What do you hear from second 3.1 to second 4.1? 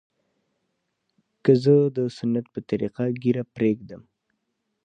ږيره پرېږدم.